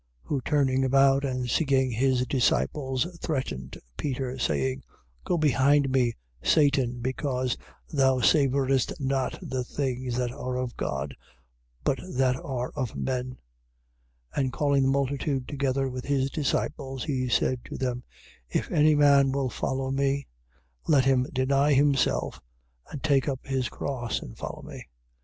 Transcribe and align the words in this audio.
Who 0.23 0.41
turning 0.41 0.83
about 0.83 1.23
and 1.23 1.47
seeing 1.47 1.91
his 1.91 2.25
disciples, 2.25 3.05
threatened 3.21 3.77
Peter, 3.97 4.39
saying: 4.39 4.81
Go 5.23 5.37
behind 5.37 5.91
me, 5.91 6.13
Satan, 6.41 7.01
because 7.01 7.55
thou 7.87 8.19
savourest 8.19 8.93
not 8.99 9.37
the 9.43 9.63
things 9.63 10.17
that 10.17 10.31
are 10.31 10.57
of 10.57 10.75
God 10.75 11.15
but 11.83 11.99
that 12.15 12.35
are 12.35 12.71
of 12.71 12.95
men. 12.95 13.37
8:34. 14.35 14.37
And 14.37 14.53
calling 14.53 14.81
the 14.81 14.89
multitude 14.89 15.47
together 15.47 15.87
with 15.87 16.05
his 16.05 16.31
disciples, 16.31 17.03
he 17.03 17.29
said 17.29 17.63
to 17.65 17.77
them: 17.77 18.03
If 18.49 18.71
any 18.71 18.95
man 18.95 19.31
will 19.31 19.51
follow 19.51 19.91
me, 19.91 20.25
let 20.87 21.05
him 21.05 21.27
deny 21.31 21.73
himself 21.73 22.41
and 22.89 23.03
take 23.03 23.27
up 23.27 23.45
his 23.45 23.69
cross 23.69 24.19
and 24.19 24.35
follow 24.35 24.63
me. 24.63 24.77
8:35. 24.77 24.81